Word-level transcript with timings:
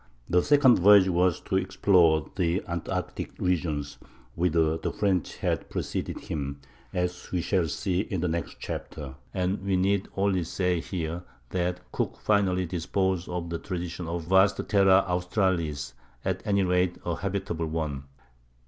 The 0.27 0.41
second 0.41 0.79
voyage 0.79 1.09
was 1.09 1.39
to 1.41 1.57
explore 1.57 2.31
the 2.35 2.63
Antarctic 2.67 3.37
regions, 3.39 3.99
whither 4.33 4.75
the 4.75 4.91
French 4.91 5.35
had 5.37 5.69
preceded 5.69 6.21
him, 6.21 6.59
as 6.91 7.31
we 7.31 7.39
shall 7.39 7.67
see 7.67 7.99
in 7.99 8.19
the 8.21 8.27
next 8.27 8.57
chapter; 8.59 9.13
and 9.31 9.61
we 9.63 9.75
need 9.75 10.07
only 10.17 10.43
say 10.43 10.79
here 10.79 11.23
that 11.51 11.91
Cook 11.91 12.17
finally 12.19 12.65
disposed 12.65 13.29
of 13.29 13.51
the 13.51 13.59
tradition 13.59 14.07
of 14.07 14.25
a 14.25 14.29
vast 14.29 14.59
terra 14.67 15.05
australis—at 15.07 16.41
any 16.47 16.63
rate 16.63 16.97
a 17.05 17.17
habitable 17.17 17.67
one. 17.67 18.05